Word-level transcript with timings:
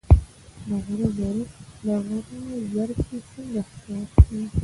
د 1.85 1.89
غره 2.05 2.27
زرکې 2.71 3.17
څنګه 3.31 3.61
ښکار 3.69 4.05
کیږي؟ 4.23 4.49